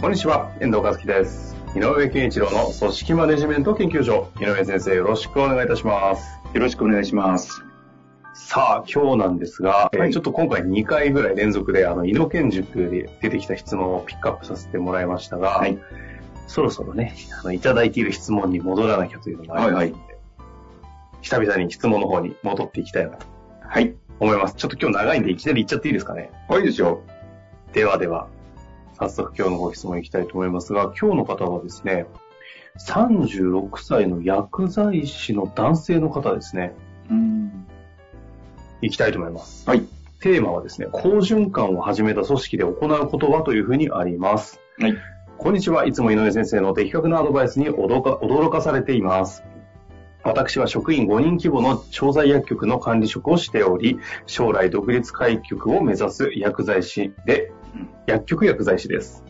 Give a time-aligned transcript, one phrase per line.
[0.00, 1.54] こんにちは、遠藤和樹です。
[1.76, 4.28] 井上健一郎の組織マネジメント研究所。
[4.40, 6.40] 井上先生、よろしくお願いいたします。
[6.54, 7.62] よろしくお願いします。
[8.34, 15.78] さあ、今日なんですが、はいえーちょっと今回2回ぐらい連続で、あの、井野健塾で出てきた質問をピックアップさせてもらいましたが、はい
[16.46, 20.18] そろそろね、あの、いただいている質問に戻らなきゃというのがありますので、
[21.20, 23.26] 久々に質問の方に戻っていきたいなと
[23.62, 23.94] はい。
[24.18, 24.56] 思います。
[24.56, 26.30] ちょっと今日長いんでいきなり言っちゃっていいですかね？
[26.48, 27.02] はいですよ。
[27.72, 28.26] ではでは、
[29.00, 32.04] 早速今日のご質問いきたいと思いますが、今日の方はですね、
[32.86, 36.74] 36歳の薬剤師の男性の方ですね、
[37.10, 37.66] うん。
[38.82, 39.66] いきたいと思います。
[39.66, 39.86] はい。
[40.20, 44.60] テーマはですね、好循環を始めた組織で行うことはというふうにあります。
[44.78, 44.94] はい。
[45.38, 45.86] こんにちは。
[45.86, 49.42] いつも井上先生の的確なアドバイスに驚か驚かされています。
[50.24, 57.50] 私は職員5人規模の調剤薬局の管理職をしており、将来独立開局を目指す薬剤師で、
[58.06, 59.24] 薬局薬剤師です。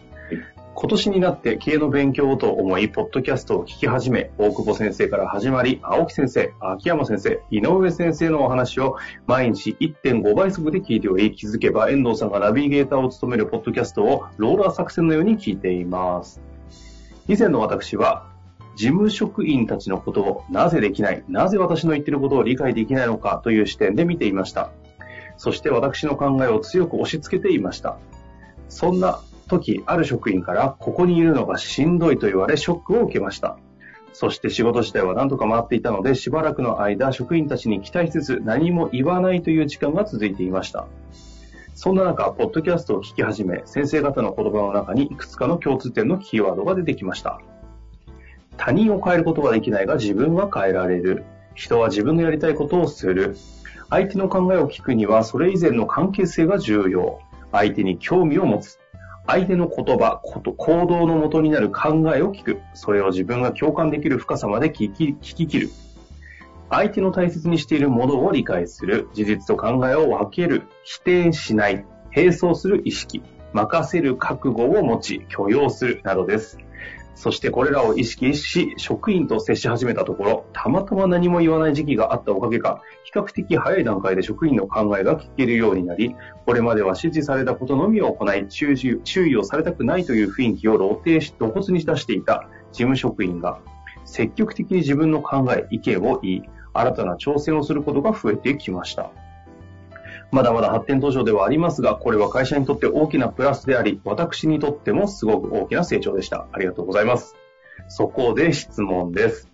[0.75, 16.41] 今年になって経営の勉強をと思い、ポッドキャストを聞き始め、大久保先生から始まり、青木先生、秋山先生、井上先生のお話を毎日1.5倍速で聞いており、気づけば遠藤さんがナビゲーターを務めるポッドキャストをローラー作戦のように聞いています。
[17.29, 18.31] 以前の私は、
[18.77, 24.71] 事務職員たちのことをなぜできない、なぜ私の言っていることを理解できないのかという視点で見ていました。
[25.37, 27.99] そして私の考えを強く押し付けていました。
[28.71, 33.59] そんな時、ある職員から、ここにいるのがしんどいと言われ、ショックを受けました。
[34.13, 40.87] そして仕事自体は何とか回っていたので、しばらくの間、職員たちに期待せず、何も言わないという時間が続いていました。
[41.75, 47.41] そんな中、ポッドキャストを聞き始め、先生方の言葉の中にいくつかの共通点のキーワードが出てきました。
[48.57, 51.25] 他人を変えることはできないが、自分は変えられる。
[51.55, 53.37] 人は自分のやりたいことをする。
[53.89, 57.21] 相手の考えを聞くには、それ以前の関係性が重要。
[57.53, 58.79] 相手に興味を持つ。
[59.27, 62.61] 相手の言葉、こと行動のもとになる考えを聞く。
[62.75, 65.71] それを自分が共感できる深さまで聞き聞き切る。
[66.71, 69.09] 相手の大切にしているものを理解する。
[69.13, 70.63] 事実と考えを分ける。
[70.85, 71.85] 否定しない。
[72.15, 73.23] 並走する意識。
[73.53, 76.01] 任せる覚悟を持ち、許容する。
[76.05, 76.59] などです。
[77.15, 86.15] そしてこれらを意識し、職員と接し始めたところ、たまたま何も言わない時期があったおかげか、比較的早い段階で職員の考えが聞けるようになり、
[86.47, 93.61] これまでは指示されたことのみを行い、注意注意をされたくないという雰囲気を露呈し、露骨に出していた事務職員が、
[94.05, 96.43] 積極的に自分の考え、意見を言い、
[96.73, 99.11] 新たな挑戦をすることが増えてきました。
[100.33, 106.47] まだまだ発展途上ではありますが、これは会社にとって大きなプラスであり、私にとってもすごく大きな成長でした。
[106.53, 107.35] ありがとうございます。
[107.89, 109.51] そこで質問です。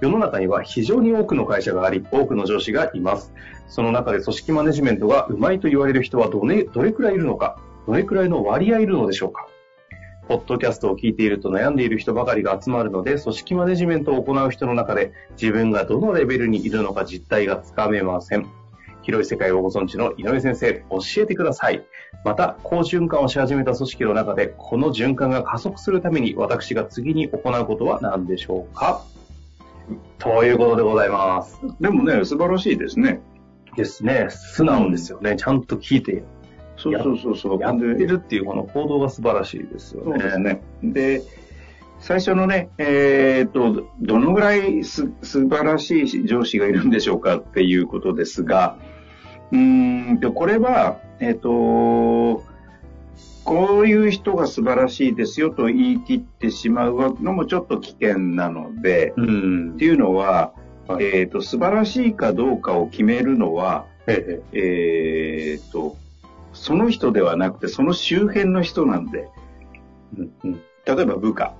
[0.00, 3.32] 世の中には非常に多くの会社があり、多くの上司がいます。
[3.68, 9.48] その中で組織マネジメントがうまいと言われる人はど,、ね、どれくらいいるのか、どれくらいの割合いるのでしょうか。
[10.28, 18.61] ポッドキャストを聞いていると悩んでいる人ばかりが集まるので、組織マネジメントを行う人の中で自分がどのレベルにいるのか実態がつかめません。
[19.02, 21.84] 広い世界をご存知の井上先生、教えてください。
[22.24, 29.04] また、好循環をし始めた組織の中で、この循環が加速するために私が次に行うことは何でしょうか？
[30.18, 31.60] ということでございます。
[31.80, 33.20] でもね、素晴らしいですね。
[33.76, 34.28] ですね。
[34.30, 35.34] 素直ですよね。
[35.36, 36.22] ちゃんと聞いて、
[36.76, 37.60] そうそうそうそう。
[37.60, 40.22] やってでるっていうこの行動が素晴らしいですよそうね。
[40.22, 40.62] ですね。
[40.82, 41.22] で、
[42.02, 48.76] 最初のね、えーっと、どのぐらいす素晴らしい上司がいるんでしょうかっていうことですが、
[49.52, 52.44] うーんと、これは、えーっと、
[53.44, 59.76] こういう人が素晴らしいですよと言い切ってしまうのもちょっと危険なので、うんっ。
[59.76, 60.52] ていうのは、
[60.88, 65.96] はいえっ、と、素晴らしいかどうかを決めるのは、えええっ、と、
[66.52, 69.28] その人ではなくて、その周辺の人なんで、
[70.18, 71.54] うんうん例えば部下。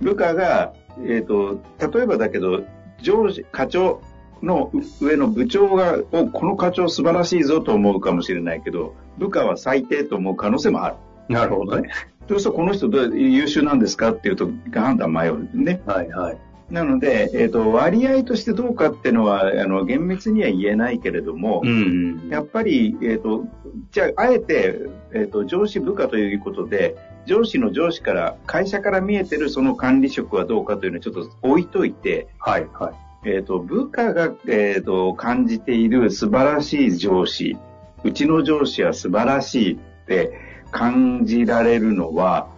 [0.00, 0.72] 部下が、
[1.06, 2.64] えっ、と、例えばだけど、
[3.02, 4.00] 上司、課長
[4.42, 4.70] の
[5.00, 10.96] 上の部長が、お、この課長素晴らしいぞと思うかもしれないけど、部下は最低と思う可能性もある。
[11.28, 11.90] なるほどね。
[12.28, 15.80] そうすると、この人どう優秀なんですかっていうと、判断迷うね。
[15.86, 16.38] はいはい。
[16.70, 22.28] なので、えっ、と、割合としてどうかっていうのは、あの、厳密には言えないけれども、うん。
[22.30, 23.44] やっぱり、えっ、と、
[23.90, 24.80] じゃあ、あえて、
[25.12, 26.96] えっ、と、上司部下ということで、
[27.26, 32.90] 上司の上司から、会社から見えてるその管理職はどうかというのをちょっと置いといて、はい、は
[33.24, 33.28] い。
[33.28, 37.56] えっ、と、部下が、えっ、と、感じている素晴らしい上司、
[38.04, 40.38] うちの上司は素晴らしいって
[40.70, 42.48] 感じられるのは、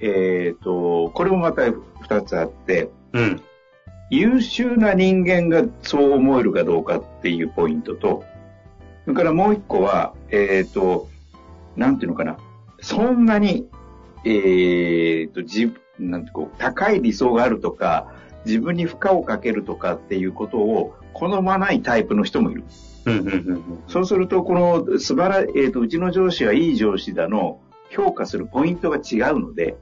[0.00, 1.62] えっ、と、これもまた
[2.00, 3.42] 二つあって、うん。
[4.08, 8.24] 優秀な人間がそう思えるかどうかっていうポイントと、
[9.04, 11.08] それからもう一個は、えっ、と、
[11.76, 12.36] なんていうのかな、
[12.80, 13.68] そんなに、
[14.24, 15.68] えっ、と、自
[15.98, 18.12] 分、なんてこう、高い理想があるとか、
[18.44, 22.64] 自分に負荷をかけるとかっていうことを好まないタイプの人もいる。
[23.88, 27.60] そうすると、この素晴ら、えっ、と、うちの上司はいい上司だの、
[27.90, 29.76] 評価するポイントが違うので。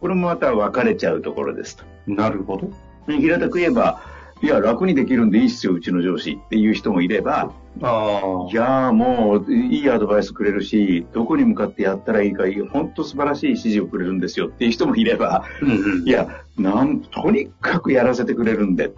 [0.00, 1.84] これもまた分かれちゃうところですと。
[2.06, 2.16] うん。
[2.16, 2.70] なるほど。
[3.08, 4.00] 平たく言えば、
[4.42, 7.52] いや、楽にできるんでいいっすよ、うちの上司っていう人もいれば、
[7.82, 8.50] ああ。
[8.50, 16.08] いやーもう、いいアドバイスくれるし、どこに向かってやったらいいか、本当素晴らしい指示をくれるんですよっていう人もいれば、うん、うん。
[16.08, 18.92] いや、なん、とにかくやらせてくれるんで、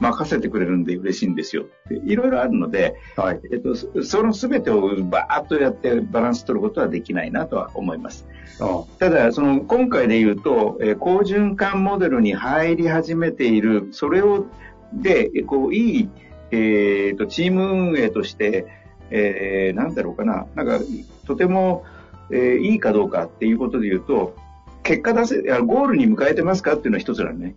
[0.00, 3.40] 任せてくれるんで嬉しいんですよって、いろいろあるので、はい。
[3.52, 8.26] えっと、そその全てをバーッとやってバランス取ることはできないなとは思います。
[8.60, 14.46] あただ、その、今回で言うと、えー好循環モデルに入り始めている、それを、
[14.92, 16.08] で、えこう、いい、
[16.52, 18.66] えーと、チーム運営として、
[19.10, 20.80] えーなんだろうかな、なんか、
[21.26, 21.84] とても、
[22.30, 24.36] えーいいかどうかっていうことで言うと、
[24.82, 27.54] 結果出せ、ゴールに迎えてますかっていうのは一つなのね。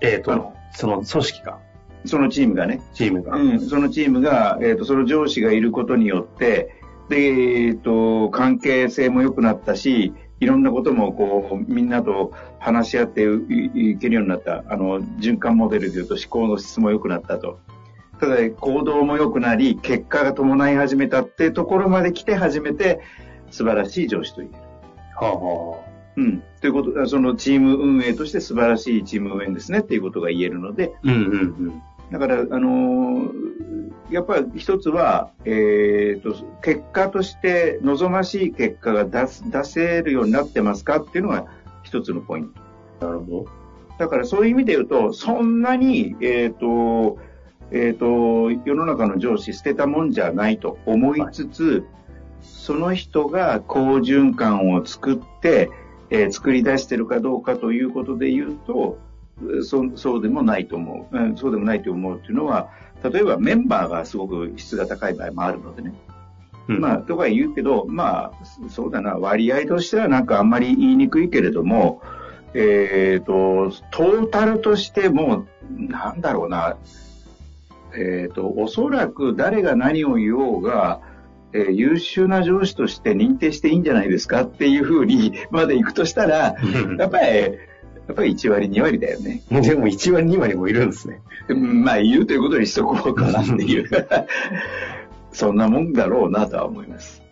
[0.00, 1.58] えっ、とあの、その組織か、
[2.04, 2.80] そのチームがね。
[2.94, 3.36] チームが。
[3.36, 6.74] うん、そのチームが、えっ、と、その上司がいることによって、
[7.08, 14.64] で、えっ、と、関係性も良くなったし、いろんなこともこう、みんなと話し合っていいけるようになった。
[14.68, 17.58] あの、循環モデルで言うと思考の質も良くなったと。
[18.20, 23.00] ただ、行動も良くなり、結果が伴い始めたってところまで来て初めて、
[23.50, 24.58] 素晴らしい上司と言える。
[25.16, 25.78] はあ、は
[26.16, 26.42] うん。
[26.60, 31.00] ということ、そのチーム運営として素晴らしいチーム運営ですねっていうことが言えるので、あ。
[31.04, 31.82] うん、うん、
[32.12, 33.77] だから、あのー
[34.10, 41.46] やっぱり一つは、えっ、と、結果として望ましい結果が出す出せるようになってますかっていうのが
[41.82, 42.48] 一つのポイン
[43.00, 43.06] ト。
[43.06, 43.08] うん。
[43.08, 43.46] なるほど。
[43.98, 47.18] だからそういう意味で言うと、そんなに、えっ、と、
[47.70, 51.84] えっ、と、世の中の上司捨てたもんじゃないと思いつつ、
[52.40, 55.70] その人が好循環を作って、
[56.10, 58.98] えー作り出してるかどうかということで言うと、
[59.62, 61.36] そそうでもないと思う、うん。
[61.36, 62.70] そうでもないと思うっていうのは、
[63.02, 65.94] 例えばメンバーがすごく質が高い場合もあるのでね。
[66.68, 66.80] うん。
[66.80, 68.32] まあ、とか言うけど、まあ、
[68.68, 72.02] そうだな、割合としてはなんかあんまり言いにくいけれども、
[72.54, 76.76] えっ、と、トータルとしても、なんだろうな、
[77.96, 81.00] えっ、と、おそらく誰が何を言おうが、
[81.52, 86.56] えー優秀な上司として認定していいんじゃないですかっていうふうにまで行くとしたら、
[86.98, 87.58] やっぱり、
[88.08, 89.42] やっぱり1割、2割だよね。
[89.52, 91.20] でも1割、2割もいるんですね。
[91.48, 93.88] うんまあ、言うということにしとこうかなっていう。
[95.32, 97.22] そんなもんだろうなとは思います。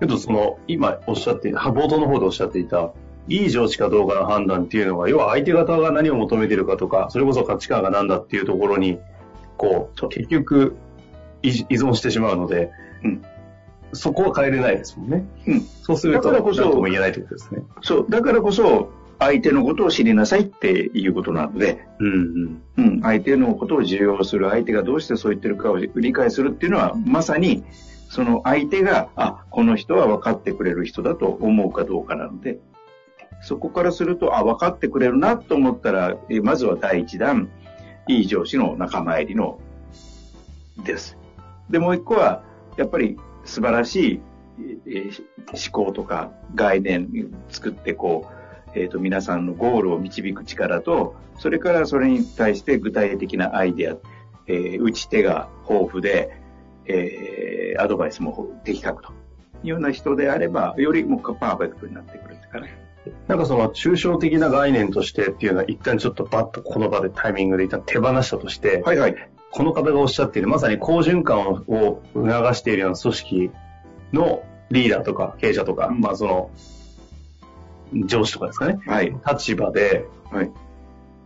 [0.00, 2.92] けど、その、今おっしゃって、冒頭の方でおっしゃっていた、
[3.28, 8.98] いい上司かどうかの判断っていうのが、要は相手方が何を求めてるかとか、それこそ価値観が何だっていうところに、
[9.56, 10.74] こう、結局、
[11.42, 12.70] 依依存してしまうので、
[13.04, 13.22] うん
[13.92, 15.26] そこは変えれないですもんね。
[15.46, 15.60] うん。
[15.82, 17.62] そうすると、だからこそも言えないってことですね。
[17.82, 22.84] そう、だからこそ、相手のことを知りなさいっていうことなので、うんうん。
[22.84, 27.62] うん、相手のことを重要する、相手がどうしてそう言ってるかを理解するっていうのは、まさに、
[28.08, 32.58] その相手が、あ、この人は分かってくれる人だと思うかどうかなので、
[33.42, 37.50] そこからすると、あ、分かってくれるなと思ったら、えまずは第一弾、
[38.08, 39.60] いい上司の仲間入りの、
[40.82, 41.18] です。
[41.68, 42.42] で、もう一個は、
[42.78, 44.20] やっぱり素晴らしい、
[44.86, 47.08] えー思考とか概念
[47.48, 48.39] 作って、こう、
[48.74, 53.96] えっ、と、皆さんのゴールを導く力と、それからそれに対して具体的なアイデア、
[54.46, 56.30] えー打ち手が豊富で、
[56.86, 59.10] えーアドバイスも的確と
[59.62, 62.90] いうような人であれば、よりもうパーフェクトになってくるっていうかね。
[63.28, 69.14] なんかその抽象的な概念としてっていうのは一旦ちょっとバッとこの場でタイミングで一旦手放したとして、はいはい。
[69.52, 73.50] この方がおっしゃっているまさに好循環をを促しているような組織
[74.12, 76.50] のリーダーとか経営者とか、うんまあその
[77.92, 79.14] 上司とかですかね、はい。
[79.28, 80.50] 立場で、はい。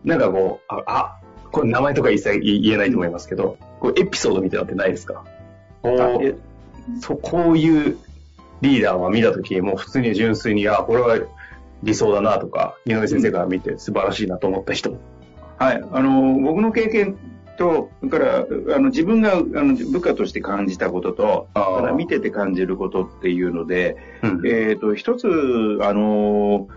[0.03, 1.19] なんかこう、あ、あ
[1.51, 5.23] これ名前とか一切言えないと思いますけど、こうエピソードみたいなのってないですか？
[7.01, 7.97] そう、こういう
[8.61, 11.19] リーダーは見たとき、もう普通に純粋に、あ、これは
[11.83, 14.97] 理想だなとか、井上先生から見て素晴らしいなと思った人。
[15.57, 15.83] はい。
[15.91, 17.17] あの、僕の経験
[17.57, 18.45] と、それから、
[18.75, 25.27] あの、自分が、あの、部下として感じたことと、から見てて感じることっていうので、うん、えっ、と、一つ、
[25.81, 26.67] あの、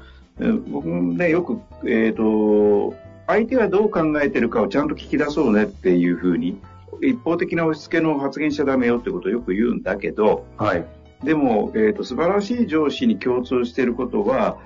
[0.70, 2.94] 僕ね、よく、えっ、ー、と、
[3.26, 6.60] 相手がどう考えてるかをちゃんと聞き出そうねっていうふうに、
[7.02, 10.84] 一方的な押し付けの発言しちゃダメよってことをよく言うんだけど、はい。
[11.22, 14.58] でも、えっ、ー、と、素晴らしい上司に共通していることは、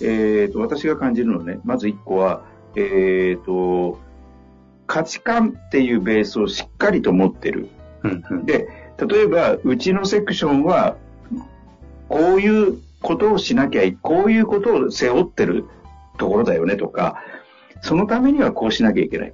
[0.00, 2.42] えっ、ー、と、私が感じるのね、まず一個は、
[2.74, 3.98] えっ、ー、と、
[4.90, 7.68] 価値観っていうベースをしっかりと持ってる。
[8.02, 8.66] うんうん、で、
[8.98, 10.96] 例えば、うちのセクションは、
[12.08, 15.66] こういうことをしなきゃい、こういうことを背負ってる
[16.18, 17.22] ところだよねとか、
[17.82, 19.32] そのためにはこうしなきゃいけない。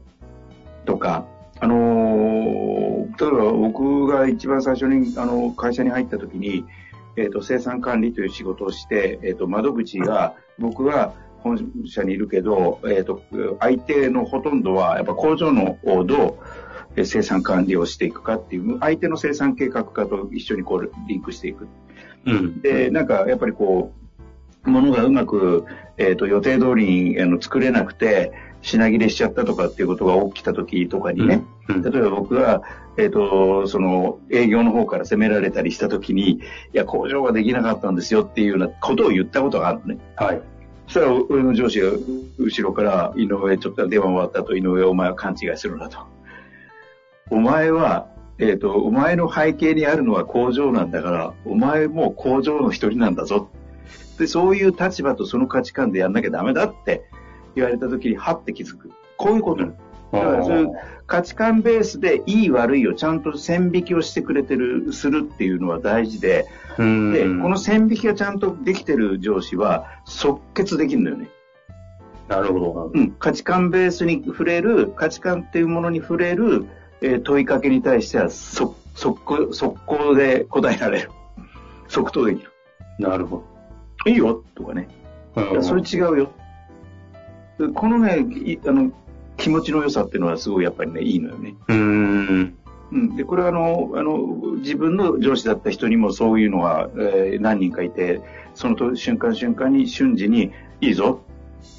[0.85, 1.25] とか、
[1.59, 6.67] あのー、例えば僕が一番最初にあの会社に入った時に、
[7.17, 13.23] えっ、ー、と、生産管理という仕事をして、えっ、ー、と、窓口が、僕は本社にいるけど、えっ、と、
[13.61, 16.39] 相手のほとんどは、やっぱ工場のど
[16.97, 21.69] う生産管理をしていくかっていう、相手の生産計画化と一緒にこうリンクしていく。
[22.27, 23.93] うん、で、なんか、やっぱりこ
[24.65, 25.65] う、ものがうまく、
[25.97, 32.63] えっ、ー、と、予定通りにあの作れなくて、品切れしちゃったとかっていうことが起きた時とかにね、うんうん、例えば僕が、
[32.99, 36.41] えっ、ー、と、その、営業の方から責められたりした時に、い
[36.73, 39.99] や、工場ができなかったんですよっていうようなことを言ったことがあるのね。
[40.17, 40.43] はい。
[40.87, 41.91] そしたら、俺の上司が
[42.39, 45.99] 後ろから、井上、ちょっと電話終わった後、井上、お前は勘違いするなと。
[47.31, 53.49] お前は、えっ、と、お前の背景にあるのは工場なんだから、お前も工場の一人なんだぞ。
[54.19, 57.05] で、そういう立場とその価値観でやんなきゃダメだって
[57.55, 58.91] 言われた時に、はって気づく。
[59.17, 59.65] こういうこと。
[60.13, 60.71] だからそういう
[61.07, 66.47] 価値観ベースでいい悪いをちゃんと線引きをしてくれてる、するっていうのは大事で、
[66.77, 66.85] で、こ
[67.49, 71.29] の線引きがちゃんとできてる上司は即決できるのよね。
[72.29, 72.91] なるほど。
[72.93, 73.13] うん。
[73.13, 76.67] 価値観ベースに触れる、価値観っていうものに触れる、
[77.01, 81.11] えー、問いかけに対しては即、即、速攻で答えられる。
[81.89, 82.51] 即答できる。
[82.99, 83.45] なるほ
[84.05, 84.11] ど。
[84.11, 84.89] いいよとかね。
[85.61, 86.33] それ違うよ。
[87.75, 88.27] このね、
[88.67, 88.91] あの、
[89.37, 91.55] 気持ちの良さっていうのはすごいやっぱりね、いいのよね。
[91.69, 92.55] うん。
[92.93, 93.17] うん。
[93.17, 98.21] で、これはあの、あの、自分の上司だった人にもそういうのは、えー、何人かいて、
[98.55, 101.23] その瞬間瞬間に瞬時に、いいぞ、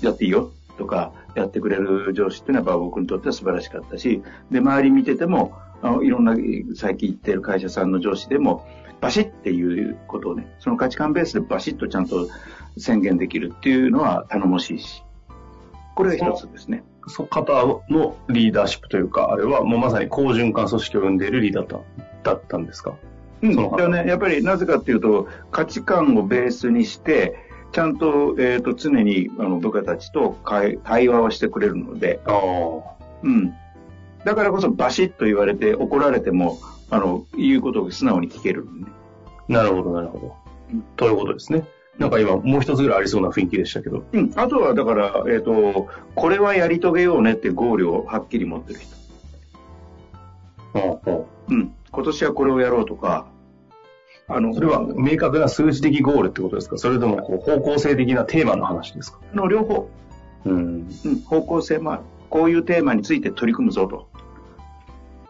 [0.02, 4.22] やっていいよ、とか、やってくれる上司っていうのは僕にとっては素晴らしかったし、
[4.52, 6.36] で、周り見てても、あのいろんな
[6.76, 8.68] 最近行ってる会社さんの上司でも、
[9.00, 12.28] バシッっていうことをね、その価値観ベースでバシッとちゃんと
[12.78, 15.04] 宣言できるっていうのは頼もしいし、
[15.96, 16.84] これが一つですね。
[17.30, 21.80] 方のリーダーシップというか、あれはもうまさに好循環組織を生んでいるリーダー
[22.24, 22.94] だったんですか？
[23.42, 30.38] うん、そのね、やっぱりなぜかっていうと、価値観をベースにして、ちゃんと,、えーと、常にあの部下たちと
[30.84, 32.22] 対話をしてくれるので、
[33.24, 33.54] うん、
[34.24, 36.60] だからこそバシッと言われて怒られても
[36.90, 38.88] あの言うことを素直に聞ける、ね、
[39.50, 40.36] なるほどなるほど、
[40.72, 41.66] うん、ということですね
[41.98, 44.04] なんか今もう一つぐらいありそうな雰囲気でしたけど。
[44.12, 44.32] うん。
[44.36, 48.96] あとはだから、えっ、ー、と、これはやり遂げようねってゴールをはっきり持ってる人。
[51.50, 51.56] うん。
[51.56, 51.74] うん。
[51.92, 53.28] 今年はこれをやろうとか、
[54.28, 56.78] あの、それは明確な数字的ゴールってことですか？
[56.78, 59.20] それともこう方向性的なテーマの話ですか？
[59.34, 59.90] の両方。
[60.46, 60.88] うん。
[61.06, 61.22] うん。
[61.22, 64.08] 方向性、まあ、こういうテーマについて取り組むぞと。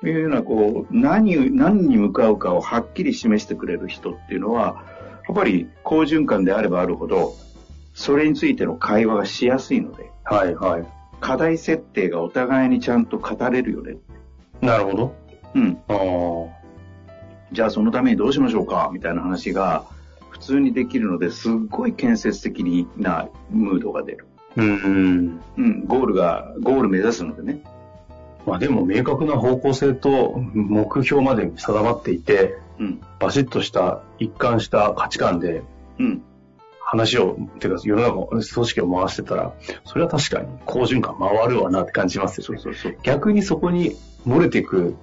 [0.03, 4.83] いうような、こう、何、何に向かうかをはっきり示してくれる人っていうのは、
[5.27, 7.35] やっぱり好循環であればあるほど、
[7.93, 10.87] それについての会話がしやすいので、はいはい。
[11.19, 13.97] 課題設定がお互いにちゃんと語れるよね。
[14.61, 15.15] なるほど。
[15.55, 15.77] うん。
[15.87, 16.57] ああ。
[17.51, 18.89] じゃあそのためにどうしましょうか？
[18.93, 19.85] みたいな話が
[20.29, 24.27] 普通にできるのですっごい建設的なムードが出る。
[24.57, 25.41] うん。
[25.57, 25.85] うん。
[25.85, 27.61] ゴールが、ゴール目指すのでね。
[28.45, 35.63] まあでも明確な方向性と目標まで定まっていて、うん、バシッとした一貫した価値観で、
[35.99, 36.23] うん、
[36.79, 39.53] 話を、てか世の中、組織を回してたら、
[39.83, 42.61] それは確かに好循環回るわなって感じますよね。
[42.61, 44.95] そうそうそう逆にそこに漏れていく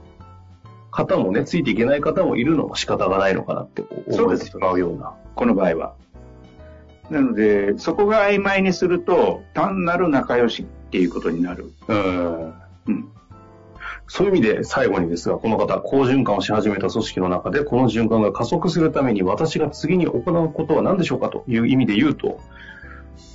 [0.90, 5.14] 方もね、ついていけない方もいるのも仕方がないのかなって思ってしまうような。
[5.34, 5.94] この場合は。
[7.10, 11.72] なので、そこが曖昧にすると、単なる仲良しっていうことになる。
[11.88, 12.54] うん。
[12.86, 13.13] うん。
[14.06, 22.40] そういう意味で最後にですが、この方、好循環をし始めた組織の中で、この循環が加速するために私が次に行うことは何でしょうかという意味で言うと、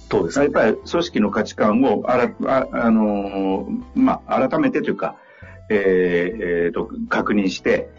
[0.09, 5.15] どうですかやっぱり組織の価値観をあら、あ、あのー、まあ、改めてというか、
[5.69, 5.77] えー、
[6.65, 7.89] えー、と、確認して、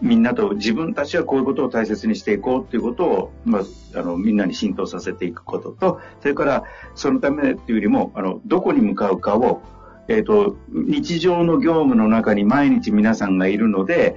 [0.00, 3.62] みんなと自分たちはこういうことを大切にしていこうっていうことを、まあ、
[3.98, 6.64] あの、みんなに浸透させていくことと、それから、
[6.94, 9.62] そのためっていうよりも、あの、どこに向かうかを、
[10.08, 14.16] えっ、ー、と、日常の業務の中に毎日皆さんがいるので、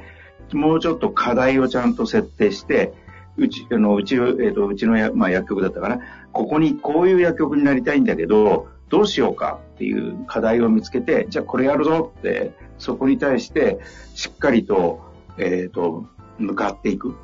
[0.53, 2.93] もうちょっと課題をちゃんと設定して、
[3.37, 5.99] うち、あの、うち、えっ、ー、と、うちのや、まあ、薬局だったかな。
[6.31, 13.79] ここにこういう薬局になりたいんだけど、どうしようかっていう課題を見つけて、じゃあこれやるぞって、そこに対して
[14.15, 15.01] しっかりと、
[15.37, 16.07] えっ、ー、と、
[16.39, 17.15] 向かっていく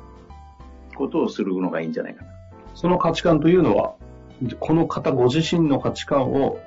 [0.94, 2.30] ことをするのがいいんじゃないかな。
[2.74, 3.94] その価値観というのは、
[4.60, 6.58] この方ご自身の価値観を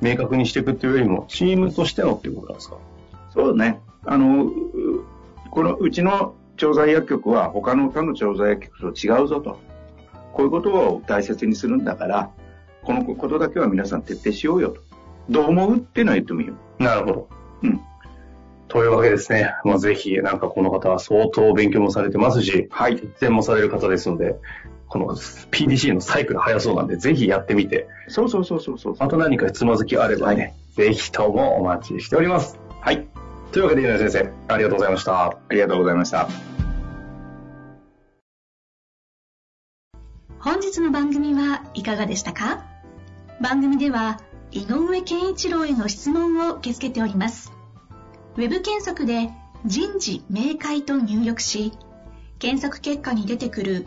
[0.00, 2.76] 明確にしていくというよりも、チームとしてのっていうことなんですか？
[3.30, 3.80] そうね。
[4.04, 4.50] あの、
[5.50, 9.58] このうちの調剤薬局は他の他の調剤薬局と違うぞと。
[10.32, 12.30] こういうことを大切にするんだから、
[12.82, 14.80] このことだけは皆さん徹底しようよと。
[15.28, 16.54] どう思うっていうのは言ってもいいよ。
[16.78, 17.28] なるほど。
[17.62, 17.80] うん。
[18.68, 19.52] というわけですね。
[19.64, 22.96] まあ、ぜひ、なんかこの方は相当勉強もされてますし、はい。
[22.96, 24.36] 実践もされる方ですので、
[24.90, 27.88] この PDC のサイクル早そうなんで、ぜひやってみて。
[28.08, 28.96] そうそうそうそうそう。
[28.98, 30.42] また何かつまずきあればね、
[30.76, 32.58] はい、ぜひともお待ちしております。
[32.80, 33.06] はい。
[33.52, 35.26] というわけで、井上先生、ありがとうございました。
[35.26, 36.28] ありがとうございました。
[40.40, 42.64] 本日の番組はいかがでしたか？
[43.40, 44.20] 番組では、
[44.50, 47.52] 井上健一郎への質問を受け付けております。
[48.36, 49.30] ウェブ検索で
[49.66, 51.72] 人事明快と入力し、
[52.40, 53.86] 検索結果に出てくる